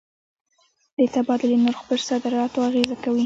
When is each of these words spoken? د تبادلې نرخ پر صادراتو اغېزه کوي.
د 0.97 0.99
تبادلې 1.15 1.57
نرخ 1.63 1.79
پر 1.87 1.99
صادراتو 2.07 2.59
اغېزه 2.67 2.95
کوي. 3.03 3.19